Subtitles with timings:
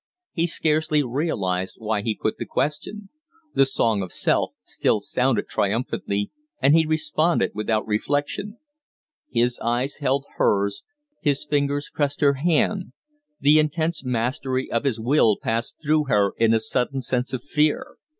[0.33, 3.09] He scarcely realized why he put the question.
[3.53, 8.57] The song of Self still sounded triumphantly, and he responded without reflection.
[9.29, 10.81] His eyes held hers,
[11.21, 12.93] his fingers pressed her hand;
[13.39, 17.97] the intense mastery of his will passed through her in a sudden sense of fear.